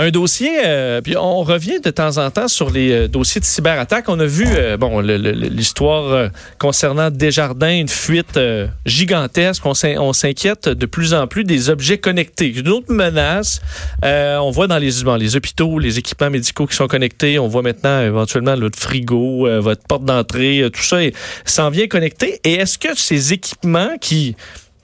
[0.00, 3.44] Un dossier, euh, puis on revient de temps en temps sur les euh, dossiers de
[3.44, 4.04] cyberattaque.
[4.08, 8.38] On a vu, euh, bon, l'histoire concernant Desjardins, une fuite
[8.86, 9.66] gigantesque.
[9.66, 12.50] On s'in- on s'inquiète de plus en plus des objets connectés.
[12.62, 13.60] D'autres menaces,
[14.04, 17.40] euh, on voit dans les, hôpitaux, les équipements médicaux qui sont connectés.
[17.40, 20.98] On voit maintenant éventuellement votre frigo, votre porte d'entrée, tout ça
[21.44, 22.38] s'en vient connecté.
[22.44, 24.36] Et est-ce que ces équipements qui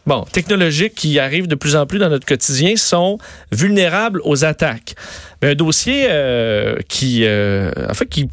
[0.06, 3.18] bon, technologiques qui arrivent de plus en plus dans notre quotidien sont
[3.52, 4.94] vulnérables aux attaques.
[5.42, 8.28] Mais un dossier euh, qui, euh, en fait, qui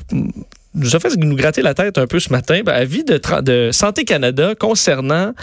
[0.73, 4.05] nous a fait nous gratter la tête un peu ce matin, ben, avis de, Santé
[4.05, 5.34] Canada concernant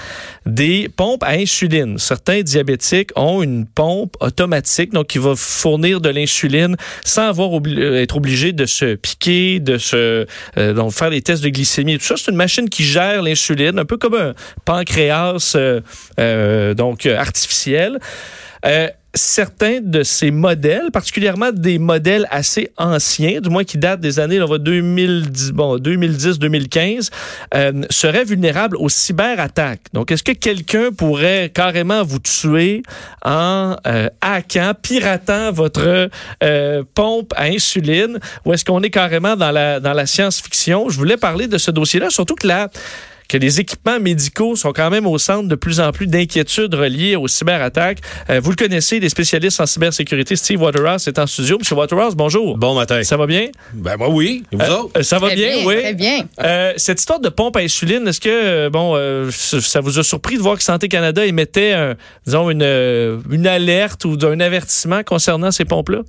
[0.47, 1.99] des pompes à insuline.
[1.99, 8.03] Certains diabétiques ont une pompe automatique, donc qui va fournir de l'insuline sans avoir euh,
[8.03, 11.99] être obligé de se piquer, de se euh, donc faire des tests de glycémie.
[11.99, 15.81] Tout ça, c'est une machine qui gère l'insuline, un peu comme un pancréas euh,
[16.19, 17.99] euh, donc euh, artificiel.
[18.67, 24.21] Euh, certains de ces modèles, particulièrement des modèles assez anciens, du moins qui datent des
[24.21, 27.11] années on va 2010, bon, 2010-2015,
[27.55, 29.87] euh, seraient vulnérables aux cyberattaques.
[29.93, 32.83] Donc, est-ce que quelqu'un pourrait carrément vous tuer
[33.25, 36.11] en euh, hackant, piratant votre
[36.43, 40.89] euh, pompe à insuline, ou est-ce qu'on est carrément dans la, dans la science-fiction?
[40.91, 42.69] Je voulais parler de ce dossier-là, surtout que la
[43.29, 47.15] que les équipements médicaux sont quand même au centre de plus en plus d'inquiétudes reliées
[47.17, 47.99] aux cyberattaques.
[48.31, 50.35] Euh, vous le connaissez, des spécialistes en cybersécurité.
[50.35, 51.59] Steve Waterhouse est en studio.
[51.59, 52.57] Monsieur Waterhouse, bonjour.
[52.57, 53.03] Bon matin.
[53.05, 53.49] Ça va bien?
[53.75, 54.45] Ben moi oui.
[54.51, 54.91] Et vous Euh, autres?
[54.97, 55.77] euh, ça va Très bien, oui.
[55.81, 56.25] Très bien.
[56.43, 60.03] Euh, cette histoire de pompe à insuline, est-ce que euh, bon, euh, ça vous a
[60.03, 62.63] surpris de voir que Santé Canada émettait, un, disons, une,
[63.31, 66.01] une alerte ou un avertissement concernant ces pompes-là?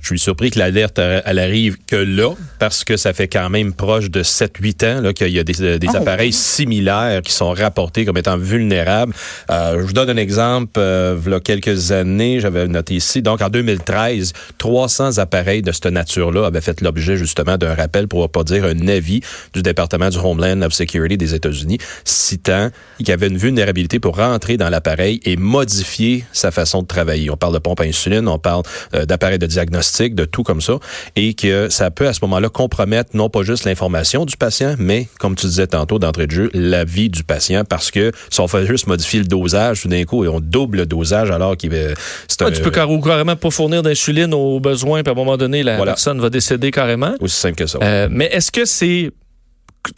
[0.00, 3.72] Je suis surpris que l'alerte, elle arrive que là, parce que ça fait quand même
[3.74, 5.96] proche de 7-8 ans là, qu'il y a des, euh, des Oh.
[5.96, 9.12] appareils similaires qui sont rapportés comme étant vulnérables.
[9.50, 10.72] Euh, je vous donne un exemple.
[10.78, 15.72] Euh, il y a quelques années, j'avais noté ici, donc en 2013, 300 appareils de
[15.72, 19.20] cette nature-là avaient fait l'objet justement d'un rappel, pour ne pas dire un avis
[19.52, 24.16] du département du Homeland of Security des États-Unis, citant qu'il y avait une vulnérabilité pour
[24.16, 27.30] rentrer dans l'appareil et modifier sa façon de travailler.
[27.30, 28.62] On parle de pompe à insuline, on parle
[28.94, 30.74] euh, d'appareils de diagnostic, de tout comme ça,
[31.16, 35.08] et que ça peut à ce moment-là compromettre non pas juste l'information du patient, mais,
[35.18, 38.48] comme tu disais tantôt d'entrée de jeu, la vie du patient, parce que si on
[38.48, 41.74] fait juste modifier le dosage, tout d'un coup, et on double le dosage alors qu'il
[41.74, 41.94] est...
[42.28, 45.36] c'est un- tu peux car- carrément pas fournir d'insuline aux besoins, puis à un moment
[45.36, 45.92] donné, la Voilà.
[45.92, 47.14] personne va décéder carrément.
[47.20, 47.78] aussi simple que ça.
[47.82, 49.10] Euh, mais est-ce que c'est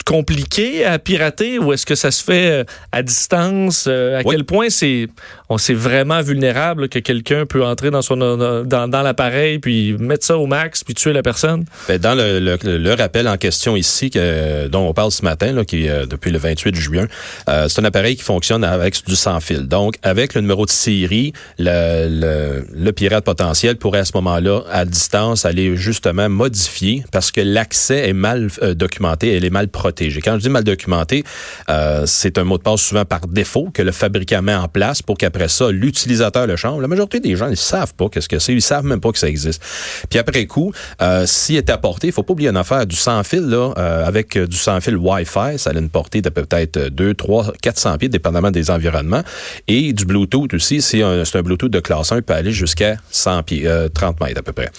[0.05, 3.85] compliqué à pirater ou est-ce que ça se fait euh, à distance?
[3.87, 4.35] Euh, à Oui.
[4.35, 5.07] quel point c'est
[5.49, 10.25] on c'est vraiment vulnérable que quelqu'un peut entrer dans son dans, dans l'appareil puis mettre
[10.25, 11.65] ça au max puis tuer la personne?
[11.87, 15.51] Ben, dans le, le, le rappel en question ici, que, dont on parle ce matin,
[15.51, 17.05] là, qui est euh, depuis le 28 juin,
[17.49, 19.67] euh, c'est un appareil qui fonctionne avec du sans-fil.
[19.67, 24.61] Donc, avec le numéro de série, le, le, le pirate potentiel pourrait à ce moment-là,
[24.71, 29.67] à distance, aller justement modifier parce que l'accès est mal euh, documenté, elle est mal
[29.73, 31.23] Quand je dis mal documenté,
[31.69, 35.01] euh, c'est un mot de passe souvent par défaut que le fabricant met en place
[35.01, 36.81] pour qu'après ça, l'utilisateur le change.
[36.81, 39.17] La majorité des gens, ils savent pas qu'est-ce que c'est, ils savent même pas que
[39.19, 39.61] ça existe.
[40.09, 43.41] Puis après coup, euh, s'il est apporté, il faut pas oublier une affaire du sans-fil
[43.41, 47.53] là, euh, avec euh, du sans-fil Wi-Fi, ça a une portée de peut-être 2, 3,
[47.61, 49.23] 400 pieds, dépendamment des environnements,
[49.67, 52.97] et du Bluetooth aussi, un, c'est un Bluetooth de classe 1, il peut aller jusqu'à
[53.11, 54.69] 100 pieds, euh, 30 mètres à peu près.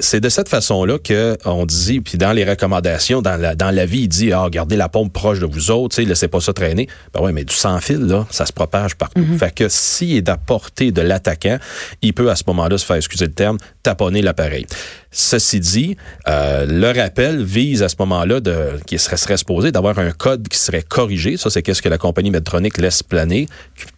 [0.00, 3.86] C'est de cette façon-là que on dit, puis dans les recommandations, dans la, dans la
[3.86, 6.40] vie, il dit, ah, gardez la pompe proche de vous autres, tu sais, laissez pas
[6.40, 6.88] ça traîner.
[7.14, 9.24] Ben ouais, mais du sans-fil, là, ça se propage partout.
[9.38, 11.58] Fait que s'il est à portée de l'attaquant,
[12.02, 14.66] il peut à ce moment-là se faire, excusez le terme, taponner l'appareil.
[15.12, 15.96] Ceci dit,
[16.28, 20.46] euh, le rappel vise à ce moment-là de qui serait, serait supposé d'avoir un code
[20.48, 21.36] qui serait corrigé.
[21.36, 23.48] Ça, c'est qu'est-ce que la compagnie Medtronic laisse planer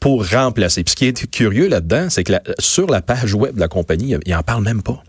[0.01, 0.83] pour remplacer.
[0.85, 3.69] Puis ce qui est curieux là-dedans, c'est que la- sur la page web de la
[3.69, 5.03] compagnie, il en parle même pas.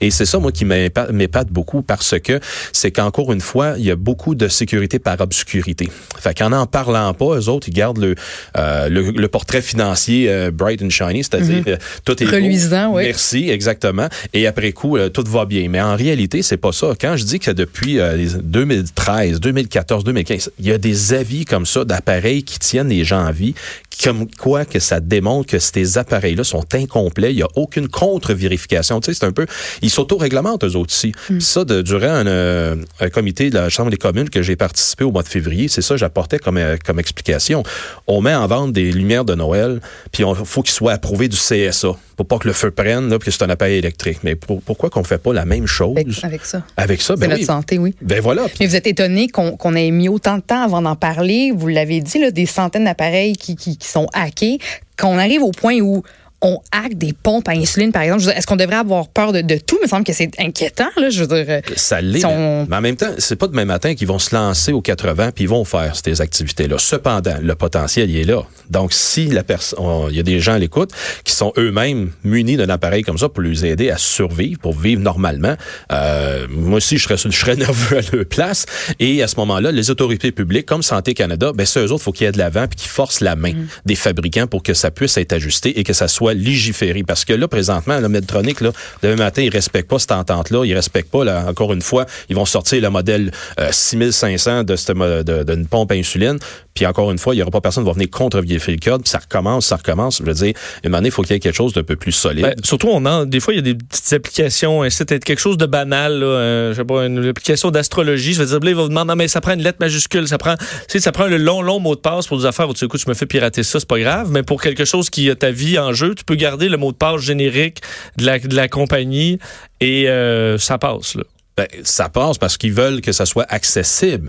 [0.00, 2.40] Et c'est ça, moi, qui m'épa- m'épate beaucoup parce que
[2.72, 5.90] c'est qu'encore une fois, il y a beaucoup de sécurité par obscurité.
[6.18, 8.14] Fait qu'en en parlant pas, eux autres, ils gardent le,
[8.56, 11.76] euh, le, le portrait financier euh, bright and shiny, c'est-à-dire euh,
[12.06, 12.32] tout est beau.
[12.32, 13.04] Reluisant, oui.
[13.04, 14.08] Merci, exactement.
[14.32, 15.68] Et après coup, tout va bien.
[15.68, 16.94] Mais en réalité, c'est pas ça.
[16.98, 21.44] Quand je dis que depuis euh, les 2013, 2014, 2015, il y a des avis
[21.44, 23.54] comme ça d'appareils qui tiennent les gens en vie,
[24.02, 27.32] comme quoi que ça démontre que ces appareils-là sont incomplets.
[27.32, 29.00] Il y a aucune contre-vérification.
[29.00, 29.46] Tu sais, c'est un peu,
[29.82, 31.12] ils s'auto-réglementent eux autres aussi.
[31.26, 34.56] Puis Ça, de, durant un, euh, un comité de la Chambre des communes que j'ai
[34.56, 37.62] participé au mois de février, c'est ça que j'apportais comme, euh, comme explication.
[38.06, 39.80] On met en vente des lumières de Noël,
[40.12, 43.18] puis il faut qu'ils soient approuvés du CSA pour pas que le feu prenne, là,
[43.18, 44.18] puis c'est un appareil électrique.
[44.24, 46.62] Mais pour- pourquoi qu'on fait pas la même chose Avec, avec ça.
[46.76, 47.16] avec ça?
[47.16, 47.46] Ben notre oui.
[47.46, 47.94] santé, oui.
[48.02, 48.42] Ben voilà.
[48.60, 51.50] Mais vous êtes étonné qu'on ait mis autant de temps avant d'en parler.
[51.56, 54.58] Vous l'avez dit, là, des centaines d'appareils qui, qui, qui sont hackés.
[54.98, 56.02] Qu'on arrive au point où
[56.42, 58.22] on hack des pompes à insuline, par exemple.
[58.34, 59.76] Est-ce qu'on devrait avoir peur de, tout?
[59.80, 60.88] Il me semble que c'est inquiétant.
[60.96, 62.24] Là, je veux dire, euh, ça l'est.
[62.24, 65.44] Mais en même temps, c'est pas demain matin qu'ils vont se lancer aux 80 puis
[65.44, 66.78] ils vont faire ces activités-là.
[66.78, 68.42] Cependant, le potentiel, il est là.
[68.70, 69.78] Donc, si la personne,
[70.10, 70.92] il y a des gens à l'écoute
[71.24, 75.02] qui sont eux-mêmes munis d'un appareil comme ça pour les aider à survivre, pour vivre
[75.02, 75.56] normalement,
[75.92, 78.66] euh, moi aussi, je serais, je serais nerveux à leur place.
[78.98, 82.12] Et à ce moment-là, les autorités publiques, comme Santé Canada, ben, c'est eux autres, faut
[82.12, 83.66] qu'il y ait de l'avant puis qu'ils forcent la main mm.
[83.84, 87.02] des fabricants pour que ça puisse être ajusté et que ça soit légiféré.
[87.02, 88.72] Parce que là, présentement, le Medtronic, là,
[89.02, 90.64] demain matin, ils respectent pas cette entente-là.
[90.64, 93.30] Ils respectent pas, là, encore une fois, ils vont sortir le modèle
[93.70, 96.38] 6500 euh, de, d'une pompe insuline.
[96.74, 99.02] Puis encore une fois, il y aura pas personne qui va venir contre-vérifier le code.
[99.02, 100.18] Puis ça recommence, ça recommence.
[100.18, 100.54] Je veux dire,
[100.84, 102.42] une il faut qu'il y ait quelque chose d'un peu plus solide.
[102.42, 104.88] Ben, surtout, on des fois, il y a des petites applications.
[104.90, 106.20] C'est quelque chose de banal.
[106.20, 108.34] Là, euh, je sais pas, une application d'astrologie.
[108.34, 110.28] Je veux dire, là, il va demander, non, mais ça prend une lettre majuscule.
[110.28, 112.68] Ça prend, tu sais, ça prend le long, long mot de passe pour des affaires.
[112.74, 114.30] Tu écoute, je me fais pirater ça, c'est pas grave.
[114.30, 116.92] Mais pour quelque chose qui a ta vie en jeu, tu peux garder le mot
[116.92, 117.80] de passe générique
[118.18, 119.38] de la, compagnie
[119.80, 121.16] et euh, ça passe.
[121.56, 124.28] Ben, ça passe parce qu'ils veulent que ça soit accessible.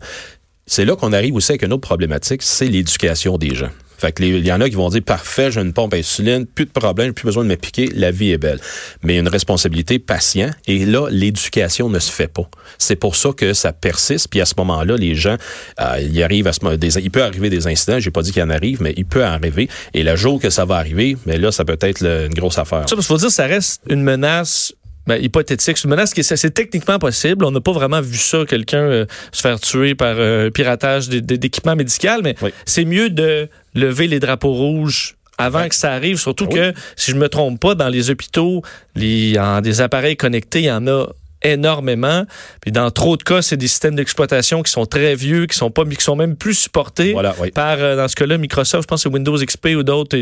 [0.66, 3.72] C'est là qu'on arrive aussi avec une autre problématique, c'est l'éducation des gens.
[4.02, 6.66] Fait que il y en a qui vont dire parfait, j'ai une pompe insuline, plus
[6.66, 7.56] de problème, plus besoin de me
[7.94, 8.60] la vie est belle.
[9.04, 12.50] Mais une responsabilité patient et là l'éducation ne se fait pas.
[12.80, 15.38] C'est pour ça que ça persiste puis à ce moment-là les gens
[15.80, 18.42] euh, il arrive à ce des, il peut arriver des incidents, j'ai pas dit qu'il
[18.42, 21.52] en arrive mais il peut arriver et le jour que ça va arriver, mais là
[21.52, 22.90] ça peut être une grosse affaire.
[22.90, 24.74] Ça faut dire ça reste une menace
[25.08, 25.78] ben, hypothétique.
[25.78, 27.46] C'est une menace qui c'est techniquement possible.
[27.46, 31.76] On n'a pas vraiment vu ça, quelqu'un euh, se faire tuer par euh, piratage d'équipements
[31.76, 36.18] médicaux, mais c'est mieux de lever les drapeaux rouges avant que ça arrive.
[36.18, 38.62] Surtout ah que, si je me trompe pas, dans les hôpitaux,
[38.96, 41.08] les, en des appareils connectés, il y en a
[41.44, 42.26] énormément.
[42.62, 45.72] Puis dans trop de cas, c'est des systèmes d'exploitation qui sont très vieux, qui sont
[45.72, 47.14] pas, qui sont même plus supportés
[47.54, 50.18] par, euh, dans ce cas-là, Microsoft, je pense que c'est Windows XP ou d'autres.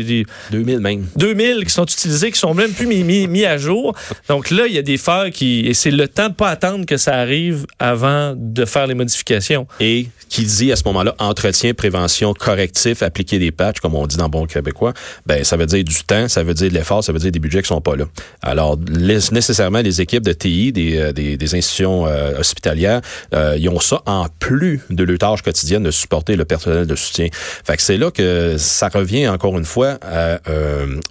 [0.50, 1.06] 2000 même.
[1.16, 3.94] 2000 qui sont utilisés, qui sont même plus mis, mis, mis à jour.
[4.28, 6.86] Donc là, il y a des failles qui, et c'est le temps de pas attendre
[6.86, 9.66] que ça arrive avant de faire les modifications.
[9.80, 14.16] Et qui dit à ce moment-là entretien, prévention, correctif, appliquer des patchs, comme on dit
[14.16, 14.94] dans bon québécois,
[15.26, 17.40] ben ça veut dire du temps, ça veut dire de l'effort, ça veut dire des
[17.40, 18.04] budgets qui sont pas là.
[18.40, 23.00] Alors nécessairement les équipes de TI des, euh, des, des institutions euh, hospitalières,
[23.34, 26.94] euh, ils ont ça en plus de leur tâche quotidienne de supporter le personnel de
[26.94, 27.28] soutien.
[27.32, 30.38] Fait que c'est là que ça revient encore une fois à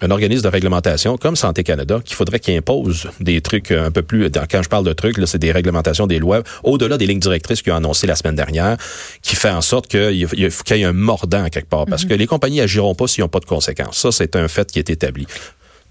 [0.02, 4.02] un organisme de réglementation comme Santé Canada qu'il faudrait qu'il impose des trucs un peu
[4.02, 4.30] plus.
[4.50, 7.62] Quand je parle de trucs, là, c'est des réglementations des lois au-delà des lignes directrices
[7.62, 8.78] qu'ils ont annoncées la semaine dernière
[9.22, 12.10] qui fait en sorte qu'il faut qu'il y ait un mordant quelque part, parce mhm.
[12.10, 13.98] que les compagnies agiront pas s'ils n'ont pas de conséquences.
[13.98, 15.28] Ça, c'est un fait qui est établi.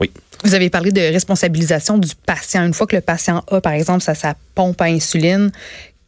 [0.00, 0.10] Oui.
[0.44, 2.64] Vous avez parlé de responsabilisation du patient.
[2.64, 5.50] Une fois que le patient a, par exemple, sa, pompe à insuline,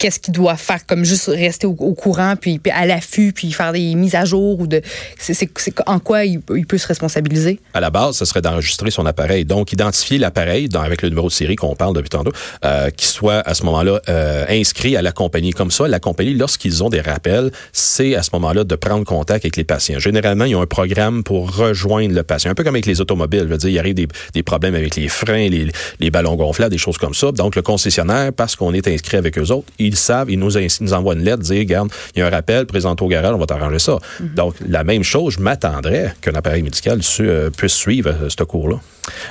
[0.01, 3.95] qu'est-ce qu'il doit faire comme juste rester au, courant puis, à l'affût puis faire des
[3.95, 4.81] mises à jour ou de
[5.19, 5.49] c'est
[5.87, 7.61] en quoi il, peut se responsabiliser?
[7.75, 9.45] À la base, ce serait d'enregistrer son appareil.
[9.45, 12.33] Donc identifier l'appareil avec le numéro de série qu'on parle depuis tantôt
[12.65, 16.33] euh, qui soit à ce moment-là euh, inscrit à la compagnie comme ça, la compagnie
[16.33, 19.99] lorsqu'ils ont des rappels, c'est à ce moment-là de prendre contact avec les patients.
[19.99, 23.43] Généralement, ils ont un programme pour rejoindre le patient, un peu comme avec les automobiles,
[23.43, 26.71] je veux dire, il arrive des, des problèmes avec les freins, les, les ballons gonflables,
[26.71, 27.33] des choses comme ça.
[27.33, 30.93] Donc le concessionnaire parce qu'on est inscrit avec eux autres, ils savent, ils nous, nous
[30.93, 33.47] envoient une lettre, dire, regarde, il y a un rappel, présente au garage, on va
[33.47, 33.99] t'arranger ça.
[34.21, 34.35] Mhm.
[34.35, 38.77] Donc, la même chose, je m'attendrais qu'un appareil médical euh, puisse suivre euh, ce cours-là.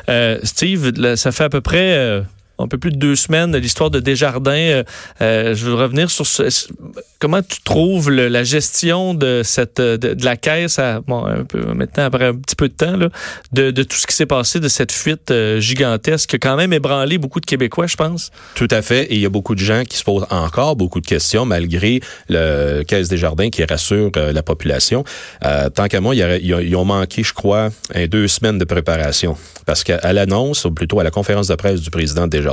[0.10, 2.24] Euh, Steve, ça fait à peu près
[2.60, 4.52] un peu plus de deux semaines l'histoire de Desjardins.
[4.52, 4.84] Euh,
[5.22, 6.26] euh, je veux revenir sur
[7.20, 12.68] comment tu trouves la gestion de cette de, la caisse maintenant après un petit peu
[12.68, 12.98] de temps
[13.52, 16.74] de, tout ce qui s'est passé de cette fuite euh, gigantesque qui a quand même
[16.74, 18.32] ébranlé beaucoup de Québécois, je pense.
[18.56, 19.04] Tout à fait.
[19.06, 22.02] Et il y a beaucoup de gens qui se posent encore beaucoup de questions malgré
[22.28, 25.04] le caisse Desjardins qui rassure la population.
[25.42, 27.70] tant qu'à moi, ils, ont manqué, je crois,
[28.10, 31.92] deux semaines de préparation parce qu'à l'annonce, ou plutôt à la conférence de presse du
[31.92, 32.49] président Desjardins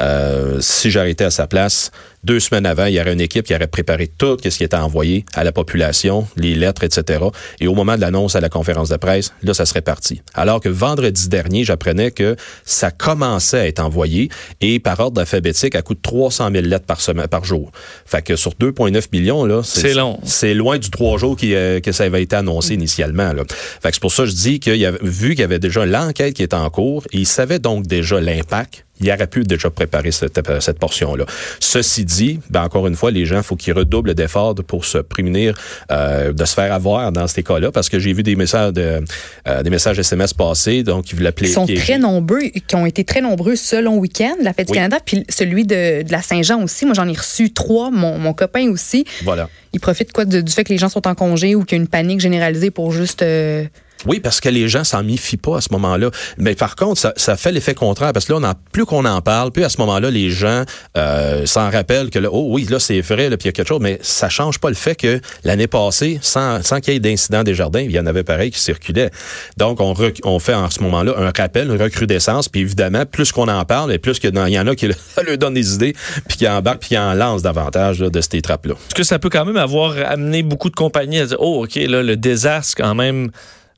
[0.00, 1.90] euh, si j'arrêtais à sa place,
[2.24, 4.76] deux semaines avant, il y aurait une équipe qui aurait préparé tout ce qui était
[4.76, 7.22] envoyé à la population, les lettres, etc.
[7.60, 10.22] Et au moment de l'annonce à la conférence de presse, là, ça serait parti.
[10.32, 14.30] Alors que vendredi dernier, j'apprenais que ça commençait à être envoyé
[14.62, 17.70] et par ordre alphabétique, à coût de 300 000 lettres par semaine, par jour.
[18.06, 20.18] Fait que sur 2,9 millions, là, c'est long.
[20.24, 22.80] C'est loin du trois jours qui, euh, que ça avait été annoncé mm.
[22.80, 23.32] initialement.
[23.32, 23.42] Là.
[23.82, 25.58] Fait que c'est pour ça que je dis qu'il y avait vu qu'il y avait
[25.58, 29.42] déjà l'enquête qui était en cours, et il savait donc déjà l'impact il aurait pu
[29.44, 31.26] déjà préparer cette, cette portion-là.
[31.60, 35.54] Ceci dit, ben encore une fois, les gens, faut qu'ils redoublent d'efforts pour se prémunir
[35.90, 39.04] euh, de se faire avoir dans ces cas-là, parce que j'ai vu des messages de,
[39.48, 43.20] euh, des messages SMS passer, donc ils Ils sont très nombreux, qui ont été très
[43.20, 46.86] nombreux ce long week-end, la fête du Canada, puis celui de, de la Saint-Jean aussi.
[46.86, 49.04] Moi, j'en ai reçu trois, mon, mon copain aussi.
[49.22, 49.48] Voilà.
[49.72, 51.82] Il profite quoi du fait que les gens sont en congé ou qu'il y a
[51.82, 53.64] une panique généralisée pour juste euh,
[54.06, 56.10] Oui, parce que les gens s'en méfient pas à ce moment-là.
[56.36, 59.50] Mais par contre, ça, fait l'effet contraire parce que là, on plus qu'on en parle,
[59.50, 60.64] plus à ce moment-là, les gens
[60.96, 63.52] euh, s'en rappellent que là, oh oui, là c'est vrai, là, puis il y a
[63.52, 66.96] quelque chose, mais ça change pas le fait que l'année passée, sans, sans qu'il y
[66.96, 69.10] ait d'incident des jardins, il y en avait pareil qui circulaient.
[69.56, 73.48] Donc on, on fait en ce moment-là un rappel, une recrudescence, puis évidemment, plus qu'on
[73.48, 74.86] en parle, et plus qu'il y en a qui
[75.26, 75.94] leur donnent des idées,
[76.28, 78.74] puis qui embarquent, puis qui en lancent davantage de ces trappes-là.
[78.74, 81.76] Est-ce que ça peut quand même avoir amené beaucoup de compagnies à dire, oh ok,
[81.76, 83.30] là le désastre quand même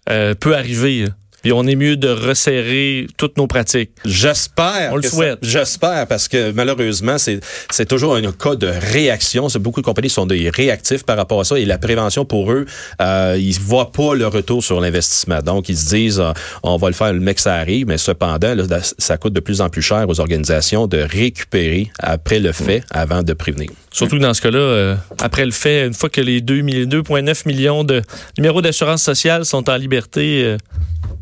[0.09, 1.07] euh, peut arriver.
[1.45, 3.91] Et on est mieux de resserrer toutes nos pratiques.
[4.05, 4.93] J'espère.
[4.93, 5.39] On le souhaite.
[5.43, 7.41] J'espère parce que malheureusement, c'est,
[7.87, 9.47] toujours un cas de réaction.
[9.61, 12.67] Beaucoup de compagnies sont des réactifs par rapport à ça et la prévention pour eux,
[13.01, 15.41] euh, ils voient pas le retour sur l'investissement.
[15.41, 18.55] Donc ils se disent, euh, on va le faire le mec ça arrive, mais cependant,
[18.55, 22.83] là, ça coûte de plus en plus cher aux organisations de récupérer après le fait
[22.91, 23.71] avant de prévenir.
[23.97, 27.83] Surtout que dans ce cas-là, euh, après le fait, une fois que les 2,9 millions
[27.83, 28.03] de
[28.37, 30.59] numéros d'assurance sociale sont en liberté, euh,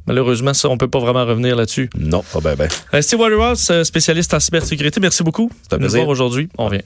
[0.07, 1.89] Malheureusement, ça, on peut pas vraiment revenir là-dessus.
[1.99, 2.55] Non, pas bien.
[2.55, 2.69] Ben.
[2.93, 6.49] Euh, Steve Waterhouse, spécialiste en cybersécurité, merci beaucoup de nous voir aujourd'hui.
[6.59, 6.83] On vient.